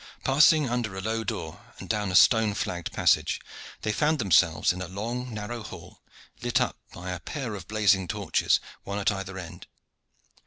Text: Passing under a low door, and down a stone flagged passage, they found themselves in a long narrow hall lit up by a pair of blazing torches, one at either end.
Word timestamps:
Passing 0.23 0.67
under 0.67 0.97
a 0.97 1.01
low 1.01 1.23
door, 1.23 1.61
and 1.77 1.87
down 1.87 2.11
a 2.11 2.15
stone 2.15 2.55
flagged 2.55 2.91
passage, 2.91 3.39
they 3.83 3.91
found 3.91 4.17
themselves 4.17 4.73
in 4.73 4.81
a 4.81 4.87
long 4.87 5.31
narrow 5.31 5.61
hall 5.61 6.01
lit 6.41 6.59
up 6.59 6.75
by 6.91 7.11
a 7.11 7.19
pair 7.19 7.53
of 7.53 7.67
blazing 7.67 8.07
torches, 8.07 8.59
one 8.83 8.97
at 8.97 9.11
either 9.11 9.37
end. 9.37 9.67